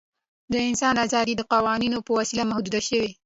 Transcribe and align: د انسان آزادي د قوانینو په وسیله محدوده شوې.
د 0.51 0.53
انسان 0.69 0.95
آزادي 1.05 1.33
د 1.37 1.41
قوانینو 1.53 1.97
په 2.07 2.11
وسیله 2.19 2.43
محدوده 2.51 2.81
شوې. 2.87 3.09